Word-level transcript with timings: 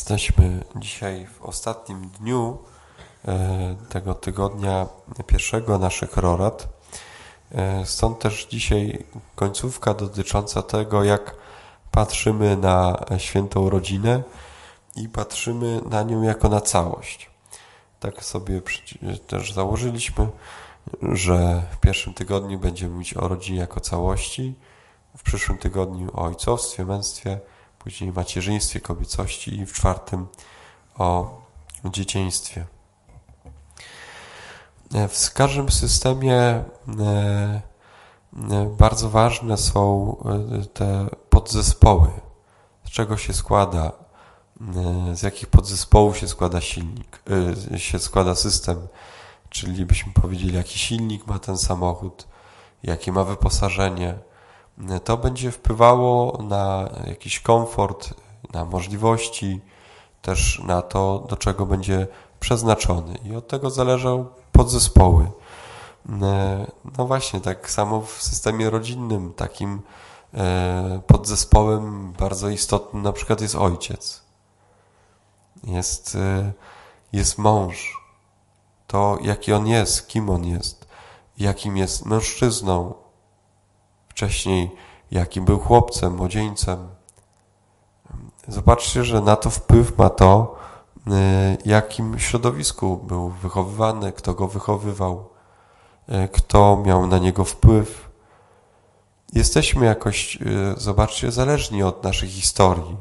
Jesteśmy 0.00 0.64
dzisiaj 0.76 1.26
w 1.26 1.42
ostatnim 1.42 2.08
dniu 2.08 2.58
e, 3.28 3.76
tego 3.88 4.14
tygodnia 4.14 4.86
pierwszego 5.26 5.78
naszych 5.78 6.16
rorad. 6.16 6.68
E, 7.52 7.86
stąd 7.86 8.18
też 8.18 8.46
dzisiaj 8.50 9.04
końcówka 9.34 9.94
dotycząca 9.94 10.62
tego, 10.62 11.04
jak 11.04 11.34
patrzymy 11.90 12.56
na 12.56 13.04
świętą 13.18 13.70
rodzinę 13.70 14.22
i 14.96 15.08
patrzymy 15.08 15.80
na 15.90 16.02
nią 16.02 16.22
jako 16.22 16.48
na 16.48 16.60
całość. 16.60 17.30
Tak 18.00 18.24
sobie 18.24 18.60
też 19.26 19.52
założyliśmy, 19.52 20.28
że 21.02 21.62
w 21.70 21.76
pierwszym 21.76 22.14
tygodniu 22.14 22.58
będziemy 22.58 22.92
mówić 22.92 23.16
o 23.16 23.28
rodzinie 23.28 23.58
jako 23.58 23.80
całości, 23.80 24.54
w 25.16 25.22
przyszłym 25.22 25.58
tygodniu 25.58 26.10
o 26.14 26.24
ojcostwie, 26.24 26.84
męstwie, 26.84 27.40
później 27.84 28.12
macierzyństwie, 28.12 28.80
kobiecości 28.80 29.54
i 29.54 29.66
w 29.66 29.72
czwartym 29.72 30.26
o 30.98 31.40
dzieciństwie. 31.84 32.66
W 35.08 35.32
każdym 35.32 35.70
systemie 35.70 36.36
e, 36.36 36.64
e, 38.50 38.74
bardzo 38.78 39.10
ważne 39.10 39.56
są 39.56 40.16
e, 40.24 40.64
te 40.66 41.06
podzespoły. 41.30 42.08
Z 42.84 42.90
czego 42.90 43.16
się 43.16 43.32
składa, 43.32 43.92
z 45.12 45.22
jakich 45.22 45.46
podzespołów 45.46 46.18
się 46.18 46.28
składa 46.28 46.60
silnik, 46.60 47.22
się 47.76 47.98
składa 47.98 48.34
system, 48.34 48.88
czyli 49.48 49.86
byśmy 49.86 50.12
powiedzieli, 50.12 50.54
jaki 50.54 50.78
silnik 50.78 51.26
ma 51.26 51.38
ten 51.38 51.58
samochód, 51.58 52.26
jakie 52.82 53.12
ma 53.12 53.24
wyposażenie, 53.24 54.18
to 55.04 55.16
będzie 55.16 55.50
wpływało 55.50 56.42
na 56.42 56.88
jakiś 57.06 57.40
komfort, 57.40 58.14
na 58.52 58.64
możliwości, 58.64 59.60
też 60.22 60.62
na 60.66 60.82
to, 60.82 61.26
do 61.28 61.36
czego 61.36 61.66
będzie 61.66 62.06
przeznaczony. 62.40 63.18
I 63.24 63.36
od 63.36 63.48
tego 63.48 63.70
zależą 63.70 64.26
podzespoły. 64.52 65.30
E, 66.22 66.66
no 66.98 67.06
właśnie, 67.06 67.40
tak 67.40 67.70
samo 67.70 68.00
w 68.00 68.22
systemie 68.22 68.70
rodzinnym 68.70 69.32
takim 69.32 69.82
e, 70.34 71.00
podzespołem 71.06 72.12
bardzo 72.12 72.48
istotnym 72.48 73.02
na 73.02 73.12
przykład 73.12 73.40
jest 73.40 73.54
ojciec. 73.54 74.22
Jest, 75.64 76.14
e, 76.14 76.52
jest 77.12 77.38
mąż. 77.38 78.00
To 78.86 79.18
jaki 79.22 79.52
on 79.52 79.66
jest, 79.66 80.08
kim 80.08 80.30
on 80.30 80.44
jest, 80.44 80.86
jakim 81.38 81.76
jest 81.76 82.06
mężczyzną, 82.06 82.94
wcześniej, 84.10 84.70
jakim 85.10 85.44
był 85.44 85.58
chłopcem, 85.58 86.16
młodzieńcem. 86.16 86.88
Zobaczcie, 88.48 89.04
że 89.04 89.20
na 89.20 89.36
to 89.36 89.50
wpływ 89.50 89.98
ma 89.98 90.10
to, 90.10 90.58
y, 91.06 91.10
jakim 91.64 92.18
środowisku 92.18 92.96
był 92.96 93.28
wychowywany, 93.28 94.12
kto 94.12 94.34
go 94.34 94.48
wychowywał, 94.48 95.28
y, 96.08 96.28
kto 96.28 96.82
miał 96.86 97.06
na 97.06 97.18
niego 97.18 97.44
wpływ. 97.44 98.10
Jesteśmy 99.32 99.86
jakoś, 99.86 100.36
y, 100.36 100.74
zobaczcie, 100.76 101.32
zależni 101.32 101.82
od 101.82 102.04
naszej 102.04 102.28
historii. 102.28 102.96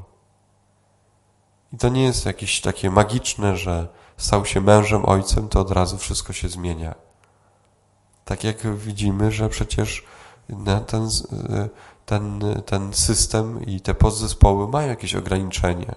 I 1.74 1.78
to 1.78 1.90
nie 1.90 2.04
jest 2.04 2.26
jakieś 2.26 2.62
takie 2.62 2.92
magiczne, 2.92 3.58
że 3.58 3.88
stał 4.18 4.46
się 4.46 4.62
mężem, 4.62 5.06
ojcem, 5.06 5.50
to 5.50 5.60
od 5.60 5.72
razu 5.72 5.98
wszystko 5.98 6.34
się 6.34 6.50
zmienia. 6.50 6.96
Tak 8.26 8.44
jak 8.44 8.76
widzimy, 8.76 9.32
że 9.32 9.50
przecież 9.50 10.04
ten, 10.88 11.10
ten, 12.06 12.40
ten 12.66 12.94
system 12.94 13.66
i 13.66 13.82
te 13.82 13.94
podzespoły 13.94 14.68
mają 14.68 14.88
jakieś 14.88 15.16
ograniczenie. 15.16 15.96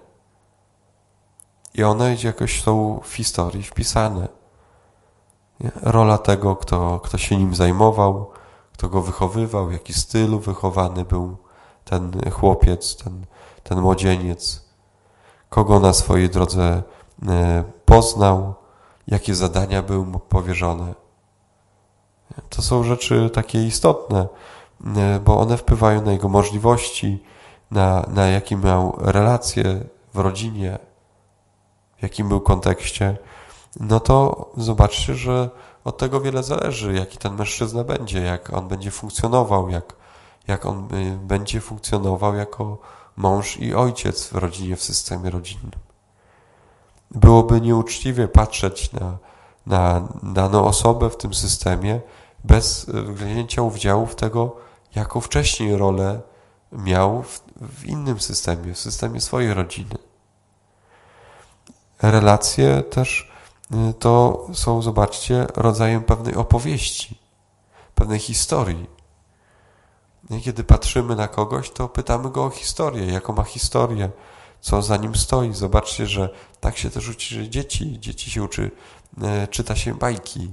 I 1.75 1.85
one 1.85 2.17
jakoś 2.25 2.63
są 2.63 3.01
w 3.05 3.15
historii 3.15 3.63
wpisane. 3.63 4.29
Rola 5.83 6.19
tego, 6.19 6.57
kto, 6.57 7.01
kto 7.05 7.19
się 7.19 7.37
nim 7.37 7.55
zajmował, 7.55 8.31
kto 8.73 8.89
go 8.89 9.03
wychowywał, 9.03 9.67
w 9.69 9.73
jaki 9.73 9.95
stylu 9.95 10.39
wychowany 10.39 11.05
był 11.05 11.37
ten 11.85 12.31
chłopiec, 12.31 12.97
ten, 12.97 13.27
ten 13.63 13.81
młodzieniec, 13.81 14.65
kogo 15.49 15.81
na 15.81 15.93
swojej 15.93 16.31
drodze 16.31 16.83
e, 17.29 17.65
poznał, 17.85 18.55
jakie 19.07 19.35
zadania 19.35 19.83
były 19.83 20.07
mu 20.07 20.19
powierzone. 20.19 21.02
To 22.51 22.63
są 22.63 22.85
rzeczy 22.85 23.31
takie 23.31 23.67
istotne, 23.67 24.27
e, 24.97 25.21
bo 25.21 25.41
one 25.41 25.57
wpływają 25.57 26.03
na 26.03 26.13
jego 26.13 26.29
możliwości, 26.29 27.23
na, 27.71 28.05
na 28.09 28.27
jakie 28.27 28.57
miał 28.57 28.97
relacje 28.99 29.85
w 30.15 30.19
rodzinie, 30.19 30.79
w 31.99 32.03
jakim 32.03 32.29
był 32.29 32.41
kontekście. 32.41 33.17
No 33.81 34.01
to 34.01 34.47
zobaczcie, 34.57 35.15
że 35.15 35.51
od 35.85 35.99
tego 35.99 36.21
wiele 36.21 36.43
zależy, 36.43 36.93
jaki 36.93 37.19
ten 37.19 37.35
mężczyzna 37.35 37.85
będzie, 37.85 38.21
jak 38.21 38.53
on 38.53 38.69
będzie 38.69 38.91
funkcjonował, 38.91 39.69
jak, 39.69 39.95
jak 40.49 40.67
on 40.67 40.89
e, 40.93 41.17
będzie 41.17 41.61
funkcjonował 41.61 42.35
jako 42.35 42.79
mąż 43.17 43.57
i 43.57 43.75
ojciec 43.75 44.29
w 44.29 44.35
rodzinie, 44.35 44.77
w 44.77 44.83
systemie 44.83 45.31
rodzinnym. 45.31 45.81
Byłoby 47.11 47.61
nieuczciwie 47.61 48.29
patrzeć 48.29 48.93
na, 48.93 49.19
na 49.67 50.09
daną 50.23 50.65
osobę 50.65 51.11
w 51.11 51.17
tym 51.17 51.35
systemie 51.35 52.01
bez 52.45 52.87
wzięcia 52.91 53.63
udziału 53.63 54.07
w 54.07 54.17
tego, 54.17 54.57
jaką 54.95 55.21
wcześniej 55.21 55.77
rolę 55.77 56.21
miał 56.73 57.23
w, 57.23 57.41
w 57.57 57.85
innym 57.85 58.21
systemie, 58.21 58.75
w 58.75 58.79
systemie 58.79 59.21
swojej 59.21 59.55
rodziny. 59.55 59.95
Relacje 62.03 62.83
też 62.83 63.33
y, 63.91 63.95
to 63.95 64.47
są, 64.53 64.83
zobaczcie, 64.83 65.47
rodzajem 65.57 66.03
pewnej 66.03 66.35
opowieści, 66.35 67.19
pewnej 67.95 68.19
historii. 68.19 68.87
Kiedy 70.45 70.65
patrzymy 70.65 71.17
na 71.17 71.29
kogoś, 71.29 71.71
to 71.71 71.89
pytamy 71.89 72.31
go 72.31 72.45
o 72.45 72.51
historię, 72.51 73.07
jaką 73.07 73.33
ma 73.33 73.43
historię, 73.43 74.11
co 74.61 74.83
za 74.83 74.97
nim 74.97 75.15
stoi. 75.15 75.55
Zobaczcie, 75.55 76.07
że 76.07 76.29
tak 76.61 76.79
się 76.79 76.91
też 76.91 77.09
uczy 77.09 77.49
dzieci. 77.49 78.01
Dzieci 78.01 78.31
się 78.31 78.43
uczy, 78.43 78.71
y, 79.45 79.49
czyta 79.49 79.77
się 79.77 79.95
bajki, 79.95 80.51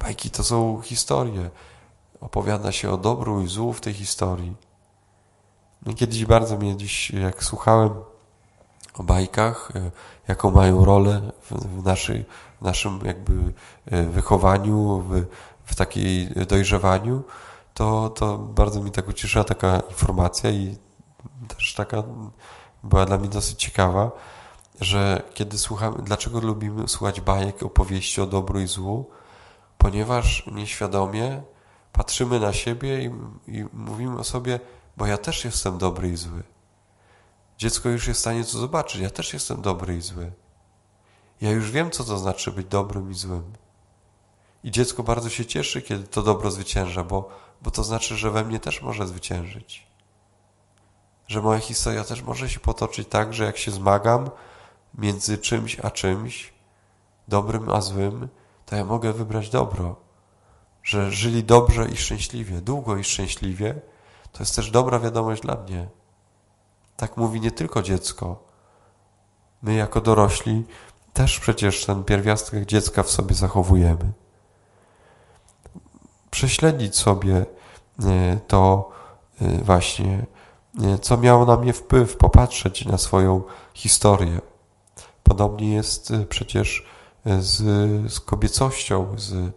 Bajki 0.00 0.30
to 0.30 0.44
są 0.44 0.80
historie. 0.80 1.50
Opowiada 2.20 2.72
się 2.72 2.90
o 2.90 2.96
dobru 2.96 3.42
i 3.42 3.48
złu 3.48 3.72
w 3.72 3.80
tej 3.80 3.94
historii. 3.94 4.56
No 5.86 5.94
kiedyś 5.94 6.24
bardzo 6.24 6.56
mnie 6.56 6.76
dziś, 6.76 7.10
jak 7.10 7.44
słuchałem 7.44 7.90
o 8.94 9.02
bajkach, 9.02 9.72
e, 9.74 9.90
jaką 10.28 10.50
mają 10.50 10.84
rolę 10.84 11.32
w, 11.50 11.84
naszej, 11.84 12.24
w 12.60 12.64
naszym 12.64 13.00
jakby 13.04 13.52
e, 13.86 14.02
wychowaniu, 14.04 14.98
w, 15.08 15.24
w 15.64 15.74
takiej 15.74 16.28
dojrzewaniu, 16.48 17.22
to, 17.74 18.10
to 18.10 18.38
bardzo 18.38 18.80
mi 18.80 18.90
tak 18.90 19.08
ucieszyła 19.08 19.44
taka 19.44 19.80
informacja 19.90 20.50
i 20.50 20.76
też 21.48 21.74
taka 21.74 22.02
była 22.84 23.06
dla 23.06 23.18
mnie 23.18 23.28
dosyć 23.28 23.60
ciekawa, 23.60 24.10
że 24.80 25.22
kiedy 25.34 25.58
słuchamy, 25.58 25.96
dlaczego 26.02 26.40
lubimy 26.40 26.88
słuchać 26.88 27.20
bajek, 27.20 27.62
opowieści 27.62 28.20
o 28.20 28.26
dobru 28.26 28.60
i 28.60 28.66
złu, 28.66 29.10
ponieważ 29.78 30.46
nieświadomie 30.46 31.42
patrzymy 31.92 32.40
na 32.40 32.52
siebie 32.52 33.04
i, 33.04 33.10
i 33.46 33.64
mówimy 33.72 34.18
o 34.18 34.24
sobie, 34.24 34.60
bo 34.96 35.06
ja 35.06 35.18
też 35.18 35.44
jestem 35.44 35.78
dobry 35.78 36.08
i 36.08 36.16
zły. 36.16 36.42
Dziecko 37.58 37.88
już 37.88 38.06
jest 38.06 38.18
w 38.18 38.20
stanie 38.20 38.44
to 38.44 38.58
zobaczyć, 38.58 39.00
ja 39.00 39.10
też 39.10 39.32
jestem 39.32 39.62
dobry 39.62 39.96
i 39.96 40.00
zły. 40.00 40.32
Ja 41.40 41.50
już 41.50 41.70
wiem, 41.70 41.90
co 41.90 42.04
to 42.04 42.18
znaczy 42.18 42.52
być 42.52 42.66
dobrym 42.66 43.10
i 43.10 43.14
złym. 43.14 43.52
I 44.64 44.70
dziecko 44.70 45.02
bardzo 45.02 45.30
się 45.30 45.46
cieszy, 45.46 45.82
kiedy 45.82 46.06
to 46.06 46.22
dobro 46.22 46.50
zwycięża, 46.50 47.04
bo, 47.04 47.28
bo 47.62 47.70
to 47.70 47.84
znaczy, 47.84 48.16
że 48.16 48.30
we 48.30 48.44
mnie 48.44 48.60
też 48.60 48.82
może 48.82 49.06
zwyciężyć. 49.06 49.86
Że 51.26 51.42
moja 51.42 51.60
historia 51.60 52.04
też 52.04 52.22
może 52.22 52.50
się 52.50 52.60
potoczyć 52.60 53.08
tak, 53.08 53.34
że 53.34 53.44
jak 53.44 53.58
się 53.58 53.70
zmagam 53.70 54.30
między 54.94 55.38
czymś 55.38 55.80
a 55.80 55.90
czymś, 55.90 56.52
dobrym 57.28 57.68
a 57.68 57.80
złym, 57.80 58.28
to 58.70 58.76
ja 58.76 58.84
mogę 58.84 59.12
wybrać 59.12 59.50
dobro. 59.50 59.96
Że 60.82 61.10
żyli 61.10 61.44
dobrze 61.44 61.88
i 61.88 61.96
szczęśliwie, 61.96 62.60
długo 62.60 62.96
i 62.96 63.04
szczęśliwie, 63.04 63.74
to 64.32 64.38
jest 64.42 64.56
też 64.56 64.70
dobra 64.70 64.98
wiadomość 64.98 65.42
dla 65.42 65.54
mnie. 65.54 65.88
Tak 66.96 67.16
mówi 67.16 67.40
nie 67.40 67.50
tylko 67.50 67.82
dziecko. 67.82 68.42
My 69.62 69.74
jako 69.74 70.00
dorośli 70.00 70.64
też 71.12 71.40
przecież 71.40 71.86
ten 71.86 72.04
pierwiastek 72.04 72.66
dziecka 72.66 73.02
w 73.02 73.10
sobie 73.10 73.34
zachowujemy. 73.34 74.12
Prześledzić 76.30 76.96
sobie 76.96 77.46
e, 78.04 78.38
to 78.48 78.90
e, 79.40 79.64
właśnie, 79.64 80.26
e, 80.84 80.98
co 80.98 81.16
miało 81.16 81.46
na 81.46 81.56
mnie 81.56 81.72
wpływ, 81.72 82.16
popatrzeć 82.16 82.86
na 82.86 82.98
swoją 82.98 83.42
historię. 83.74 84.40
Podobnie 85.22 85.74
jest 85.74 86.12
przecież 86.28 86.86
z, 87.40 87.56
z 88.12 88.20
kobiecością, 88.20 89.14
z, 89.18 89.54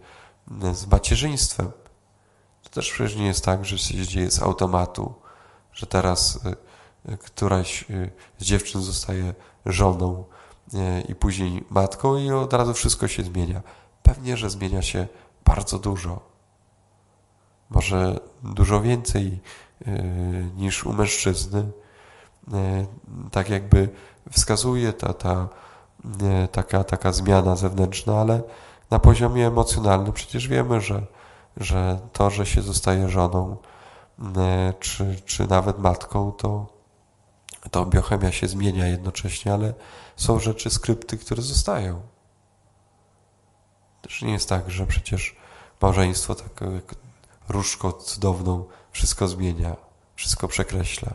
z 0.72 0.86
macierzyństwem. 0.86 1.70
To 2.62 2.70
też 2.70 2.92
przecież 2.92 3.16
nie 3.16 3.26
jest 3.26 3.44
tak, 3.44 3.64
że 3.64 3.78
się 3.78 4.06
dzieje 4.06 4.30
z 4.30 4.42
automatu, 4.42 5.14
że 5.72 5.86
teraz 5.86 6.40
y, 7.08 7.16
któraś 7.16 7.90
y, 7.90 8.10
z 8.38 8.44
dziewczyn 8.44 8.82
zostaje 8.82 9.34
żoną 9.66 10.24
i 11.08 11.14
później 11.14 11.64
matką 11.70 12.16
i 12.16 12.30
od 12.30 12.52
razu 12.52 12.74
wszystko 12.74 13.08
się 13.08 13.22
zmienia. 13.22 13.62
Pewnie, 14.02 14.36
że 14.36 14.50
zmienia 14.50 14.82
się 14.82 15.06
bardzo 15.44 15.78
dużo. 15.78 16.20
Może 17.70 18.20
dużo 18.42 18.80
więcej 18.80 19.40
niż 20.56 20.84
u 20.84 20.92
mężczyzny. 20.92 21.72
Tak 23.30 23.48
jakby 23.48 23.88
wskazuje 24.30 24.92
ta, 24.92 25.12
ta 25.12 25.48
taka, 26.52 26.84
taka 26.84 27.12
zmiana 27.12 27.56
zewnętrzna, 27.56 28.20
ale 28.20 28.42
na 28.90 28.98
poziomie 28.98 29.46
emocjonalnym 29.46 30.12
przecież 30.12 30.48
wiemy, 30.48 30.80
że, 30.80 31.02
że 31.56 31.98
to, 32.12 32.30
że 32.30 32.46
się 32.46 32.62
zostaje 32.62 33.08
żoną 33.08 33.56
czy, 34.80 35.16
czy 35.24 35.46
nawet 35.46 35.78
matką, 35.78 36.32
to, 36.32 36.66
to 37.70 37.86
biochemia 37.86 38.32
się 38.32 38.48
zmienia 38.48 38.86
jednocześnie, 38.86 39.52
ale 39.52 39.74
są 40.16 40.38
rzeczy, 40.38 40.70
skrypty, 40.70 41.18
które 41.18 41.42
zostają. 41.42 42.00
Też 44.02 44.22
nie 44.22 44.32
jest 44.32 44.48
tak, 44.48 44.70
że 44.70 44.86
przecież 44.86 45.36
małżeństwo 45.80 46.34
tak 46.34 46.64
różdżką 47.48 47.92
cudowną 47.92 48.64
wszystko 48.92 49.28
zmienia, 49.28 49.76
wszystko 50.16 50.48
przekreśla. 50.48 51.12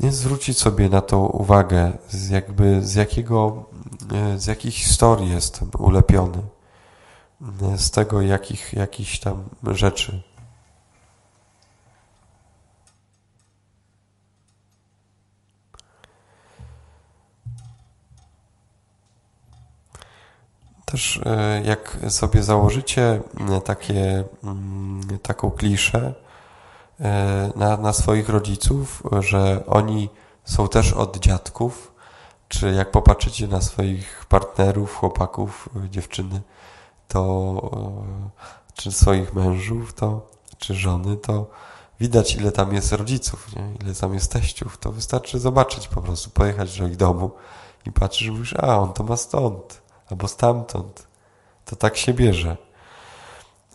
Więc 0.00 0.14
zwrócić 0.14 0.58
sobie 0.58 0.88
na 0.88 1.00
to 1.00 1.18
uwagę, 1.18 1.92
z 2.08 2.28
jakby 2.28 2.82
z 2.82 2.94
jakiego, 2.94 3.64
z 4.36 4.46
jakiej 4.46 4.72
historii 4.72 5.30
jestem 5.30 5.70
ulepiony, 5.78 6.42
z 7.76 7.90
tego 7.90 8.22
jakich, 8.22 8.72
jakichś 8.72 9.18
tam 9.18 9.44
rzeczy. 9.62 10.22
Też 20.84 21.20
e, 21.26 21.62
jak 21.64 21.98
sobie 22.08 22.42
założycie 22.42 23.20
e, 23.50 23.60
takie, 23.60 24.24
mm, 24.44 25.18
taką 25.22 25.50
kliszę 25.50 25.98
e, 25.98 26.27
na, 27.56 27.76
na 27.76 27.92
swoich 27.92 28.28
rodziców, 28.28 29.02
że 29.20 29.66
oni 29.66 30.08
są 30.44 30.68
też 30.68 30.92
od 30.92 31.16
dziadków, 31.18 31.92
czy 32.48 32.72
jak 32.72 32.90
popatrzycie 32.90 33.48
na 33.48 33.60
swoich 33.60 34.26
partnerów, 34.28 34.94
chłopaków, 34.94 35.68
dziewczyny, 35.90 36.40
to 37.08 37.62
czy 38.74 38.92
swoich 38.92 39.34
mężów, 39.34 39.94
to 39.94 40.26
czy 40.58 40.74
żony, 40.74 41.16
to 41.16 41.46
widać 42.00 42.34
ile 42.34 42.52
tam 42.52 42.74
jest 42.74 42.92
rodziców, 42.92 43.56
nie? 43.56 43.74
ile 43.80 43.94
tam 43.94 44.14
jest 44.14 44.32
teściów. 44.32 44.78
To 44.78 44.92
wystarczy 44.92 45.38
zobaczyć 45.38 45.88
po 45.88 46.02
prostu, 46.02 46.30
pojechać 46.30 46.78
do 46.78 46.86
ich 46.86 46.96
domu 46.96 47.30
i 47.86 47.92
patrzysz, 47.92 48.28
mówisz, 48.28 48.54
a 48.54 48.78
on 48.78 48.92
to 48.92 49.04
ma 49.04 49.16
stąd 49.16 49.82
albo 50.10 50.28
stamtąd. 50.28 51.06
To 51.64 51.76
tak 51.76 51.96
się 51.96 52.14
bierze. 52.14 52.56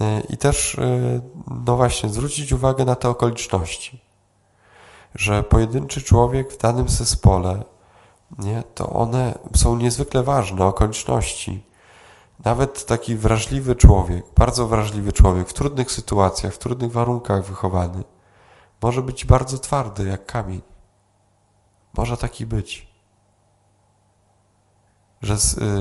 E, 0.04 0.22
I 0.30 0.38
też, 0.38 0.76
e, 0.80 1.22
no 1.66 1.76
właśnie, 1.78 2.10
zwrócić 2.10 2.54
uwagę 2.54 2.86
na 2.86 2.96
te 2.96 3.10
okoliczności, 3.10 4.02
że 5.16 5.44
pojedynczy 5.44 6.02
człowiek 6.02 6.54
w 6.54 6.58
danym 6.58 6.90
zespole, 6.90 7.64
nie, 8.40 8.64
to 8.76 8.90
one 8.90 9.38
są 9.56 9.78
niezwykle 9.78 10.24
ważne 10.24 10.66
okoliczności. 10.66 11.66
Nawet 12.46 12.86
taki 12.86 13.16
wrażliwy 13.16 13.76
człowiek, 13.76 14.26
bardzo 14.38 14.68
wrażliwy 14.68 15.14
człowiek, 15.14 15.50
w 15.50 15.54
trudnych 15.54 15.92
sytuacjach, 15.92 16.54
w 16.54 16.58
trudnych 16.58 16.92
warunkach 16.92 17.46
wychowany, 17.46 18.04
może 18.82 19.02
być 19.02 19.26
bardzo 19.26 19.58
twardy 19.58 20.08
jak 20.08 20.26
kamień. 20.26 20.62
Może 21.94 22.18
taki 22.18 22.46
być 22.46 22.94
że, 25.24 25.34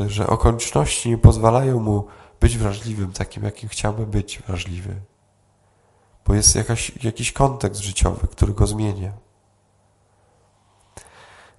y, 0.04 0.10
że 0.10 0.26
okoliczności 0.26 1.10
nie 1.10 1.18
pozwalają 1.18 1.80
mu 1.80 2.06
być 2.42 2.58
wrażliwym, 2.58 3.12
takim 3.12 3.44
jakim 3.44 3.68
chciałby 3.68 4.06
być 4.06 4.42
wrażliwy. 4.46 4.94
Bo 6.26 6.34
jest 6.34 6.54
jakaś, 6.56 6.92
jakiś 7.04 7.32
kontekst 7.32 7.80
życiowy, 7.80 8.28
który 8.28 8.52
go 8.52 8.66
zmienia. 8.66 9.12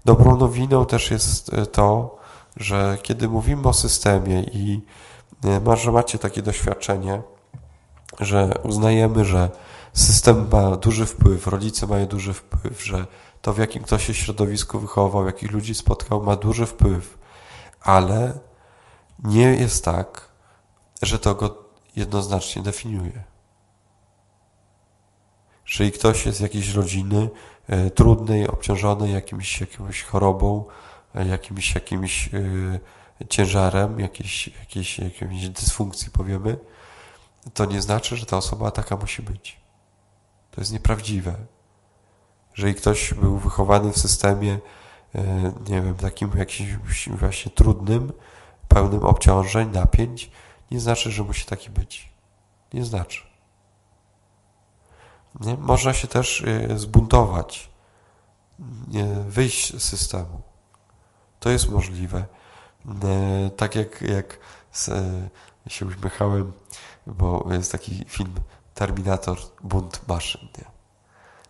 Dobrą 0.05 0.37
nowiną 0.37 0.85
też 0.85 1.11
jest 1.11 1.53
y, 1.53 1.65
to, 1.65 2.17
że 2.57 2.97
kiedy 3.01 3.29
mówimy 3.29 3.67
o 3.67 3.73
systemie 3.73 4.43
i 4.43 4.81
y, 5.45 5.61
może 5.61 5.91
macie 5.91 6.19
takie 6.19 6.41
doświadczenie, 6.41 7.21
że 8.19 8.53
uznajemy, 8.63 9.25
że 9.25 9.49
system 9.93 10.49
ma 10.51 10.75
duży 10.75 11.05
wpływ, 11.05 11.47
rodzice 11.47 11.87
mają 11.87 12.05
duży 12.05 12.33
wpływ, 12.33 12.83
że 12.85 13.05
to 13.41 13.53
w 13.53 13.57
jakim 13.57 13.83
ktoś 13.83 14.07
się 14.07 14.13
środowisku 14.13 14.79
wychował, 14.79 15.25
jakich 15.25 15.51
ludzi 15.51 15.75
spotkał, 15.75 16.23
ma 16.23 16.35
duży 16.35 16.65
wpływ 16.65 17.23
ale 17.83 18.33
nie 19.23 19.55
jest 19.55 19.85
tak, 19.85 20.29
że 21.01 21.19
to 21.19 21.35
go 21.35 21.63
jednoznacznie 21.95 22.61
definiuje. 22.61 23.23
Jeżeli 25.67 25.91
ktoś 25.91 26.25
jest 26.25 26.37
z 26.37 26.41
jakiejś 26.41 26.73
rodziny 26.73 27.29
e, 27.67 27.89
trudnej, 27.89 28.47
obciążonej 28.47 29.13
jakimś, 29.13 29.61
jakąś 29.61 30.03
chorobą, 30.03 30.65
e, 31.15 31.27
jakimś, 31.27 31.75
jakimś 31.75 32.29
e, 32.33 33.27
ciężarem, 33.29 33.99
jakiejś, 33.99 34.47
jakiejś, 34.47 34.99
jakiejś 34.99 35.49
dysfunkcji 35.49 36.11
powiemy, 36.11 36.57
to 37.53 37.65
nie 37.65 37.81
znaczy, 37.81 38.17
że 38.17 38.25
ta 38.25 38.37
osoba 38.37 38.71
taka 38.71 38.97
musi 38.97 39.21
być. 39.21 39.59
To 40.51 40.61
jest 40.61 40.73
nieprawdziwe. 40.73 41.35
Jeżeli 42.51 42.75
ktoś 42.75 43.13
był 43.13 43.37
wychowany 43.37 43.91
w 43.91 43.97
systemie 43.97 44.59
nie 45.69 45.81
wiem, 45.81 45.95
takim 45.95 46.31
jakimś 46.37 47.09
właśnie 47.09 47.51
trudnym, 47.51 48.13
pełnym 48.67 49.03
obciążeń, 49.03 49.69
napięć, 49.69 50.31
nie 50.71 50.79
znaczy, 50.79 51.11
że 51.11 51.23
musi 51.23 51.45
taki 51.45 51.69
być. 51.69 52.13
Nie 52.73 52.85
znaczy. 52.85 53.21
Nie? 55.39 55.57
Można 55.57 55.93
się 55.93 56.07
też 56.07 56.41
e, 56.41 56.77
zbuntować, 56.77 57.69
wyjść 59.27 59.73
z 59.73 59.83
systemu. 59.83 60.41
To 61.39 61.49
jest 61.49 61.69
możliwe. 61.69 62.25
E, 63.03 63.49
tak 63.49 63.75
jak, 63.75 64.01
jak 64.01 64.39
się 65.67 65.85
uśmiechałem, 65.85 66.53
bo 67.07 67.47
jest 67.51 67.71
taki 67.71 68.05
film 68.07 68.33
Terminator, 68.73 69.37
bunt 69.63 70.07
maszyn. 70.07 70.47
Nie? 70.57 70.65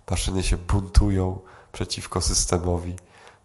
Maszyny 0.10 0.44
się 0.44 0.58
buntują 0.58 1.40
przeciwko 1.72 2.22
systemowi 2.22 2.96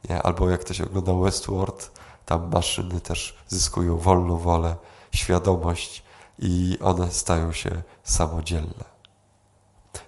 nie? 0.08 0.22
Albo 0.22 0.50
jak 0.50 0.60
ktoś 0.60 0.80
oglądał 0.80 1.20
Westworld, 1.20 1.90
tam 2.26 2.50
maszyny 2.52 3.00
też 3.00 3.38
zyskują 3.48 3.96
wolną 3.96 4.36
wolę, 4.36 4.76
świadomość 5.18 6.02
i 6.38 6.78
one 6.82 7.12
stają 7.12 7.52
się 7.52 7.82
samodzielne. 8.04 8.84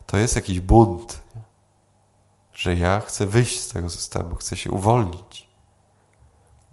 To 0.07 0.17
jest 0.17 0.37
jakiś 0.37 0.61
bunt, 0.61 1.23
że 2.52 2.76
ja 2.76 3.00
chcę 3.00 3.26
wyjść 3.26 3.61
z 3.61 3.69
tego 3.69 3.90
systemu, 3.90 4.37
chcę 4.37 4.57
się 4.57 4.71
uwolnić. 4.71 5.50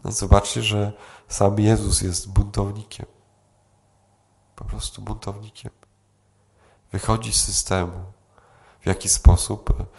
No 0.03 0.11
zobaczcie, 0.11 0.63
że 0.63 0.93
sam 1.27 1.59
Jezus 1.59 2.01
jest 2.01 2.29
buntownikiem. 2.29 3.05
Po 4.55 4.65
prostu 4.65 5.01
buntownikiem. 5.01 5.71
Wychodzi 6.91 7.33
z 7.33 7.43
systemu. 7.45 8.05
W 8.79 8.85
jaki 8.85 9.09
sposób? 9.09 9.89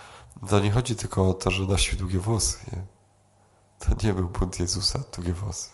To 0.48 0.60
nie 0.60 0.70
chodzi 0.70 0.96
tylko 0.96 1.28
o 1.28 1.34
to, 1.34 1.50
że 1.50 1.62
nosił 1.62 1.98
długie 1.98 2.18
włosy. 2.18 2.58
Nie? 2.72 2.82
To 3.78 4.06
nie 4.06 4.14
był 4.14 4.28
bunt 4.28 4.60
Jezusa, 4.60 4.98
długie 5.14 5.32
włosy. 5.32 5.70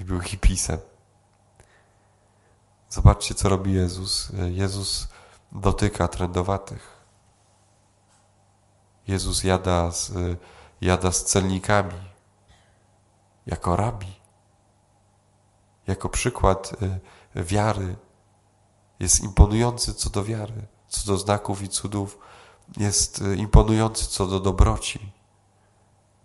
I 0.00 0.04
był 0.04 0.20
hipisem. 0.20 0.78
Zobaczcie, 2.88 3.34
co 3.34 3.48
robi 3.48 3.72
Jezus. 3.72 4.32
Jezus 4.48 5.08
dotyka 5.52 6.08
trędowatych. 6.08 7.00
Jezus 9.06 9.44
jada 9.44 9.90
z, 9.90 10.12
jada 10.80 11.12
z 11.12 11.24
celnikami. 11.24 12.10
Jako 13.46 13.76
rabi. 13.76 14.20
Jako 15.86 16.08
przykład 16.08 16.72
y, 17.36 17.44
wiary. 17.44 17.96
Jest 19.00 19.20
imponujący 19.20 19.94
co 19.94 20.10
do 20.10 20.24
wiary, 20.24 20.66
co 20.88 21.06
do 21.06 21.18
znaków 21.18 21.62
i 21.62 21.68
cudów 21.68 22.18
jest 22.76 23.22
y, 23.22 23.36
imponujący 23.36 24.06
co 24.06 24.26
do 24.26 24.40
dobroci 24.40 25.12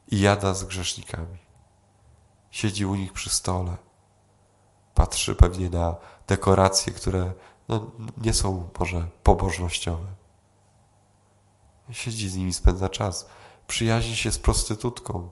i 0.08 0.20
jada 0.20 0.54
z 0.54 0.64
grzesznikami. 0.64 1.45
Siedzi 2.56 2.86
u 2.86 2.96
nich 2.96 3.14
przy 3.14 3.30
stole, 3.30 3.78
patrzy 4.94 5.36
pewnie 5.36 5.70
na 5.70 5.96
dekoracje, 6.28 6.94
które 6.94 7.34
no, 7.68 7.92
nie 8.18 8.34
są 8.34 8.70
może 8.80 9.08
pobożnościowe. 9.24 10.08
Siedzi 11.92 12.30
z 12.30 12.36
nimi, 12.36 12.54
spędza 12.54 12.90
czas, 12.90 13.30
przyjaźni 13.68 14.16
się 14.16 14.32
z 14.32 14.40
prostytutką. 14.40 15.30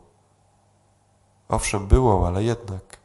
Owszem, 1.49 1.87
było, 1.87 2.27
ale 2.27 2.43
jednak. 2.43 2.97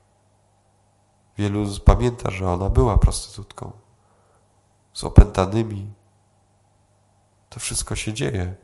Wielu 1.36 1.80
pamięta, 1.84 2.30
że 2.30 2.50
ona 2.50 2.70
była 2.70 2.96
prostytutką. 2.96 3.72
Z 4.92 5.04
opętanymi, 5.04 5.92
to 7.48 7.60
wszystko 7.60 7.96
się 7.96 8.12
dzieje. 8.12 8.56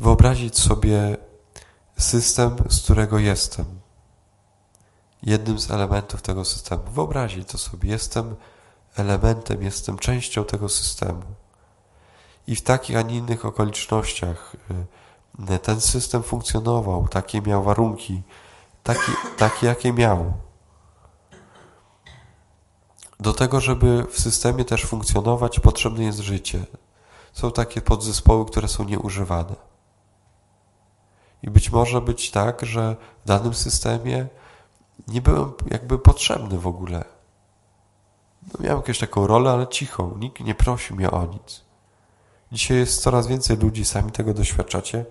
wyobrazić 0.00 0.58
sobie 0.58 1.16
system, 1.96 2.56
z 2.68 2.82
którego 2.82 3.18
jestem. 3.18 3.64
Jednym 5.22 5.58
z 5.58 5.70
elementów 5.70 6.22
tego 6.22 6.44
systemu. 6.44 6.82
Wyobrazić 6.90 7.48
to 7.48 7.58
sobie. 7.58 7.90
Jestem 7.90 8.36
elementem, 8.96 9.62
jestem 9.62 9.98
częścią 9.98 10.44
tego 10.44 10.68
systemu. 10.68 11.22
I 12.46 12.56
w 12.56 12.62
takich, 12.62 12.96
a 12.96 13.02
nie 13.02 13.16
innych 13.16 13.44
okolicznościach 13.44 14.56
y, 15.50 15.58
ten 15.58 15.80
system 15.80 16.22
funkcjonował, 16.22 17.08
takie 17.08 17.42
miał 17.42 17.62
warunki, 17.62 18.22
takie, 18.82 19.12
takie 19.36 19.66
jakie 19.66 19.92
miał. 19.92 20.32
Do 23.20 23.32
tego, 23.32 23.60
żeby 23.60 24.06
w 24.10 24.20
systemie 24.20 24.64
też 24.64 24.84
funkcjonować, 24.84 25.60
potrzebne 25.60 26.04
jest 26.04 26.18
życie. 26.18 26.64
Są 27.32 27.52
takie 27.52 27.80
podzespoły, 27.80 28.46
które 28.46 28.68
są 28.68 28.84
nieużywane. 28.84 29.56
I 31.46 31.50
być 31.50 31.72
może 31.72 32.00
być 32.00 32.30
tak, 32.30 32.62
że 32.62 32.96
w 33.24 33.28
danym 33.28 33.54
systemie 33.54 34.26
nie 35.08 35.22
byłem 35.22 35.52
jakby 35.70 35.98
potrzebny 35.98 36.58
w 36.58 36.66
ogóle. 36.66 37.04
No, 38.42 38.64
miałem 38.64 38.78
jakąś 38.78 38.98
taką 38.98 39.26
rolę, 39.26 39.50
ale 39.50 39.68
cichą. 39.68 40.18
Nikt 40.18 40.40
nie 40.40 40.54
prosił 40.54 40.96
mnie 40.96 41.10
o 41.10 41.26
nic. 41.26 41.64
Dzisiaj 42.52 42.76
jest 42.76 43.02
coraz 43.02 43.26
więcej 43.26 43.56
ludzi, 43.56 43.84
sami 43.84 44.12
tego 44.12 44.34
doświadczacie. 44.34 45.04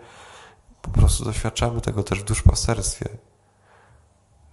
Po 0.82 0.90
prostu 0.90 1.26
doświadczamy 1.26 1.82
tego 1.82 2.04
też 2.04 2.20
w 2.20 2.24
duszpasterstwie. 2.24 3.10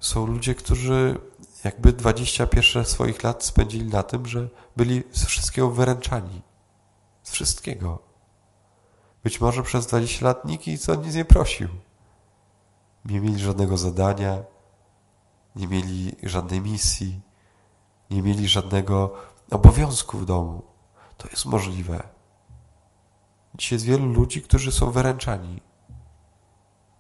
Są 0.01 0.27
ludzie, 0.27 0.55
którzy 0.55 1.19
jakby 1.65 1.93
21 1.93 2.85
swoich 2.85 3.23
lat 3.23 3.45
spędzili 3.45 3.87
na 3.87 4.03
tym, 4.03 4.27
że 4.27 4.49
byli 4.77 5.03
z 5.13 5.25
wszystkiego 5.25 5.71
wyręczani. 5.71 6.43
Z 7.23 7.31
wszystkiego. 7.31 8.12
Być 9.25 9.41
może 9.41 9.63
przez 9.63 9.87
20 9.87 10.27
lat 10.27 10.45
nikt 10.45 10.67
nic 10.67 10.89
o 10.89 10.95
nic 10.95 11.15
nie 11.15 11.25
prosił. 11.25 11.69
Nie 13.05 13.21
mieli 13.21 13.39
żadnego 13.39 13.77
zadania, 13.77 14.43
nie 15.57 15.69
mieli 15.69 16.17
żadnej 16.23 16.61
misji, 16.61 17.21
nie 18.11 18.23
mieli 18.23 18.49
żadnego 18.49 19.15
obowiązku 19.51 20.19
w 20.19 20.27
domu. 20.27 20.63
To 21.17 21.29
jest 21.29 21.47
możliwe. 21.47 22.03
Dzisiaj 23.55 23.77
jest 23.77 23.85
wielu 23.85 24.07
ludzi, 24.07 24.43
którzy 24.43 24.73
są 24.73 24.91
wyręczani. 24.91 25.61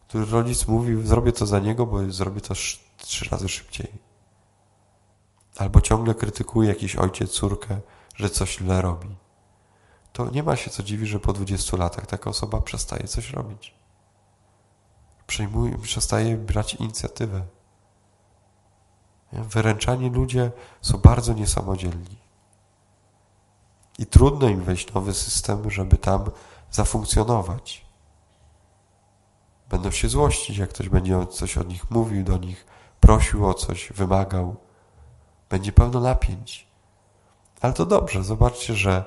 Który 0.08 0.26
rodzic 0.26 0.68
mówi, 0.68 1.06
zrobię 1.06 1.32
to 1.32 1.46
za 1.46 1.58
niego, 1.58 1.86
bo 1.86 2.12
zrobię 2.12 2.40
to 2.40 2.54
trzy 2.96 3.28
razy 3.30 3.48
szybciej. 3.48 3.92
Albo 5.58 5.80
ciągle 5.80 6.14
krytykuje 6.14 6.68
jakiś 6.68 6.96
ojciec, 6.96 7.30
córkę, 7.30 7.80
że 8.14 8.30
coś 8.30 8.58
źle 8.58 8.82
robi. 8.82 9.16
To 10.12 10.30
nie 10.30 10.42
ma 10.42 10.56
się 10.56 10.70
co 10.70 10.82
dziwić, 10.82 11.08
że 11.08 11.20
po 11.20 11.32
20 11.32 11.76
latach 11.76 12.06
taka 12.06 12.30
osoba 12.30 12.60
przestaje 12.60 13.08
coś 13.08 13.30
robić. 13.30 13.74
Przejmuje, 15.26 15.78
przestaje 15.78 16.36
brać 16.36 16.74
inicjatywę. 16.74 17.42
Wyręczani 19.32 20.10
ludzie 20.10 20.50
są 20.80 20.98
bardzo 20.98 21.32
niesamodzielni. 21.32 22.16
I 23.98 24.06
trudno 24.06 24.48
im 24.48 24.62
wejść 24.62 24.92
nowy 24.92 25.14
system, 25.14 25.70
żeby 25.70 25.98
tam 25.98 26.30
zafunkcjonować. 26.70 27.86
Będą 29.68 29.90
się 29.90 30.08
złościć, 30.08 30.56
jak 30.56 30.70
ktoś 30.70 30.88
będzie 30.88 31.26
coś 31.26 31.58
od 31.58 31.68
nich 31.68 31.90
mówił 31.90 32.24
do 32.24 32.36
nich, 32.36 32.66
prosił 33.00 33.48
o 33.48 33.54
coś, 33.54 33.92
wymagał. 33.92 34.56
Będzie 35.50 35.72
pełno 35.72 36.00
napięć. 36.00 36.66
Ale 37.60 37.72
to 37.72 37.86
dobrze, 37.86 38.24
zobaczcie, 38.24 38.74
że, 38.74 39.04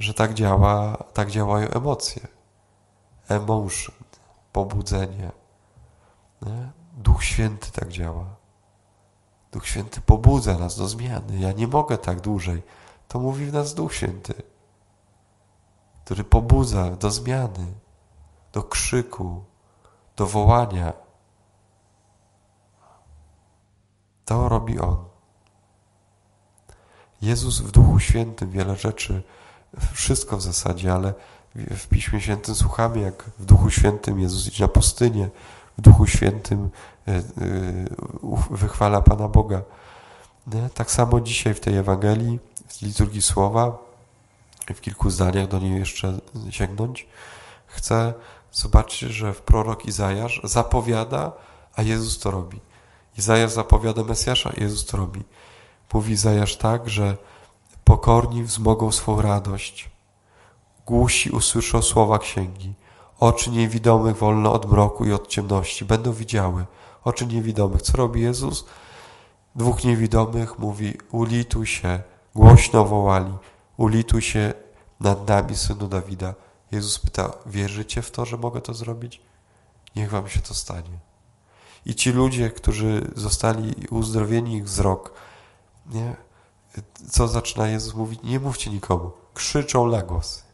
że 0.00 0.14
tak, 0.14 0.34
działa, 0.34 0.96
tak 0.96 1.30
działają 1.30 1.68
emocje. 1.68 2.28
Emotion, 3.28 3.96
pobudzenie. 4.52 5.30
Nie? 6.42 6.70
Duch 6.92 7.24
Święty 7.24 7.72
tak 7.72 7.88
działa. 7.88 8.36
Duch 9.52 9.66
Święty 9.66 10.00
pobudza 10.00 10.58
nas 10.58 10.76
do 10.76 10.88
zmiany. 10.88 11.38
Ja 11.38 11.52
nie 11.52 11.66
mogę 11.66 11.98
tak 11.98 12.20
dłużej. 12.20 12.62
To 13.08 13.18
mówi 13.18 13.46
w 13.46 13.52
nas 13.52 13.74
Duch 13.74 13.94
Święty, 13.94 14.34
który 16.04 16.24
pobudza 16.24 16.90
do 16.90 17.10
zmiany, 17.10 17.66
do 18.52 18.62
krzyku, 18.62 19.44
do 20.16 20.26
wołania. 20.26 20.92
To 24.24 24.48
robi 24.48 24.78
On. 24.78 25.04
Jezus 27.22 27.60
w 27.60 27.70
Duchu 27.70 27.98
Świętym 27.98 28.50
wiele 28.50 28.76
rzeczy, 28.76 29.22
wszystko 29.92 30.36
w 30.36 30.42
zasadzie, 30.42 30.92
ale 30.92 31.14
w 31.54 31.86
Piśmie 31.86 32.20
Świętym 32.20 32.54
słuchamy, 32.54 33.00
jak 33.00 33.24
w 33.38 33.44
Duchu 33.44 33.70
Świętym 33.70 34.20
Jezus 34.20 34.48
idzie 34.48 34.64
na 34.64 34.68
pustynię, 34.68 35.28
w 35.78 35.80
Duchu 35.80 36.06
Świętym 36.06 36.70
e, 37.08 37.12
e, 37.12 37.22
wychwala 38.50 39.02
Pana 39.02 39.28
Boga. 39.28 39.62
Tak 40.74 40.90
samo 40.90 41.20
dzisiaj 41.20 41.54
w 41.54 41.60
tej 41.60 41.76
Ewangelii, 41.76 42.38
w 42.68 42.82
liturgii 42.82 43.22
Słowa, 43.22 43.78
w 44.74 44.80
kilku 44.80 45.10
zdaniach 45.10 45.48
do 45.48 45.58
niej 45.58 45.78
jeszcze 45.78 46.18
sięgnąć, 46.50 47.08
chcę 47.66 48.14
zobaczyć, 48.52 49.10
że 49.10 49.32
w 49.32 49.40
prorok 49.40 49.86
Izajasz 49.86 50.40
zapowiada, 50.44 51.32
a 51.76 51.82
Jezus 51.82 52.18
to 52.18 52.30
robi. 52.30 52.60
Izajasz 53.18 53.50
zapowiada 53.50 54.04
Mesjasza, 54.04 54.52
Jezus 54.56 54.86
to 54.86 54.96
robi. 54.96 55.22
Mówi 55.92 56.12
Izajasz 56.12 56.56
tak, 56.56 56.88
że 56.88 57.16
pokorni 57.84 58.44
wzmogą 58.44 58.92
swą 58.92 59.22
radość, 59.22 59.90
głusi 60.86 61.30
usłyszą 61.30 61.82
słowa 61.82 62.18
księgi, 62.18 62.74
oczy 63.20 63.50
niewidomych 63.50 64.16
wolno 64.16 64.52
od 64.52 64.70
mroku 64.70 65.04
i 65.04 65.12
od 65.12 65.28
ciemności 65.28 65.84
będą 65.84 66.12
widziały. 66.12 66.66
Oczy 67.04 67.26
niewidomych. 67.26 67.82
Co 67.82 67.96
robi 67.96 68.20
Jezus? 68.20 68.64
Dwóch 69.54 69.84
niewidomych 69.84 70.58
mówi, 70.58 70.98
ulituj 71.10 71.66
się, 71.66 72.02
głośno 72.34 72.84
wołali, 72.84 73.32
ulituj 73.76 74.22
się 74.22 74.54
nad 75.00 75.28
nami, 75.28 75.56
Synu 75.56 75.88
Dawida. 75.88 76.34
Jezus 76.72 76.98
pyta, 76.98 77.32
wierzycie 77.46 78.02
w 78.02 78.10
to, 78.10 78.24
że 78.24 78.36
mogę 78.36 78.60
to 78.60 78.74
zrobić? 78.74 79.20
Niech 79.96 80.10
wam 80.10 80.28
się 80.28 80.40
to 80.40 80.54
stanie. 80.54 80.98
I 81.86 81.94
ci 81.94 82.12
ludzie, 82.12 82.50
którzy 82.50 83.10
zostali 83.16 83.74
uzdrowieni 83.90 84.56
ich 84.56 84.64
wzrok, 84.64 85.12
nie? 85.86 86.16
Co 87.10 87.28
zaczyna 87.28 87.68
Jezus 87.68 87.94
mówić? 87.94 88.22
Nie 88.22 88.40
mówcie 88.40 88.70
nikomu. 88.70 89.12
Krzyczą 89.34 89.86
na 89.86 90.02
głos. 90.02 90.44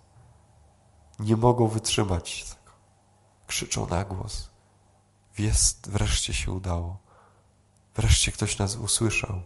Nie 1.19 1.37
mogą 1.37 1.69
wytrzymać 1.69 2.45
tego. 2.45 2.73
Krzyczą 3.47 3.87
na 3.87 4.05
głos. 4.05 4.51
Jest, 5.39 5.91
wreszcie 5.91 6.35
się 6.35 6.53
udało. 6.53 6.99
Wreszcie 7.95 8.33
ktoś 8.33 8.59
nas 8.59 8.77
usłyszał. 8.77 9.43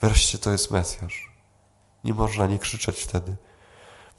Wreszcie 0.00 0.38
to 0.38 0.50
jest 0.52 0.70
Mesjasz. 0.70 1.32
Nie 2.04 2.14
można 2.14 2.46
nie 2.46 2.58
krzyczeć 2.58 3.00
wtedy. 3.00 3.36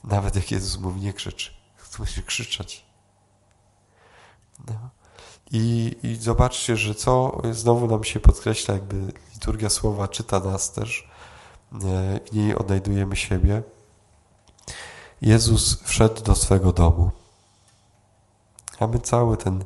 Nawet 0.04 0.36
jak 0.36 0.50
Jezus 0.50 0.80
mówi, 0.80 1.00
nie 1.00 1.12
krzycz. 1.12 1.54
Musi 1.98 2.22
krzyczeć. 2.22 2.84
No. 4.66 4.90
I, 5.50 5.96
I 6.02 6.16
zobaczcie, 6.16 6.76
że 6.76 6.94
co 6.94 7.42
znowu 7.50 7.86
nam 7.86 8.04
się 8.04 8.20
podkreśla, 8.20 8.74
jakby 8.74 9.12
liturgia 9.34 9.70
słowa 9.70 10.08
czyta 10.08 10.40
nas 10.40 10.72
też, 10.72 11.08
w 11.72 12.32
niej 12.32 12.56
odnajdujemy 12.56 13.16
siebie. 13.16 13.62
Jezus 15.20 15.82
wszedł 15.82 16.22
do 16.22 16.34
swego 16.34 16.72
domu. 16.72 17.10
A 18.80 18.86
my 18.86 18.98
cały 18.98 19.36
ten 19.36 19.64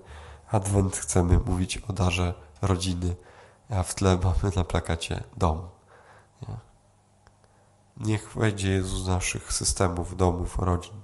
adwent 0.51 0.97
chcemy 0.97 1.39
mówić 1.39 1.79
o 1.79 1.93
darze 1.93 2.35
rodziny, 2.63 3.17
a 3.71 3.83
w 3.83 3.95
tle 3.95 4.19
mamy 4.25 4.55
na 4.57 4.65
plakacie 4.65 5.25
dom. 5.37 5.69
Nie? 6.49 6.57
Niech 7.97 8.33
wejdzie 8.35 8.71
Jezus 8.71 9.05
z 9.05 9.09
naszych 9.09 9.53
systemów, 9.53 10.17
domów, 10.17 10.59
rodzin. 10.59 11.01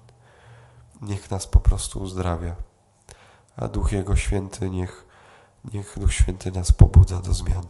Niech 1.02 1.30
nas 1.30 1.46
po 1.46 1.60
prostu 1.60 2.00
uzdrawia 2.00 2.56
a 3.56 3.68
Duch 3.68 3.92
Jego 3.92 4.16
Święty 4.16 4.70
niech, 4.70 5.06
niech 5.72 5.98
Duch 5.98 6.12
Święty 6.12 6.52
nas 6.52 6.72
pobudza 6.72 7.20
do 7.20 7.34
zmian. 7.34 7.66